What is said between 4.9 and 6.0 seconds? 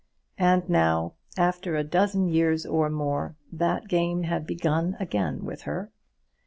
again with her!